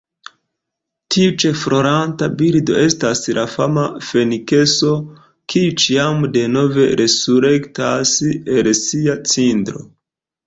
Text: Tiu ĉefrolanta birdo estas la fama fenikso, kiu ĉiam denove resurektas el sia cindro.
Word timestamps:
Tiu 1.15 1.33
ĉefrolanta 1.41 2.29
birdo 2.39 2.77
estas 2.85 3.19
la 3.39 3.43
fama 3.55 3.83
fenikso, 4.07 4.93
kiu 5.53 5.75
ĉiam 5.83 6.25
denove 6.39 6.87
resurektas 7.03 8.15
el 8.39 8.71
sia 8.81 9.17
cindro. 9.35 9.85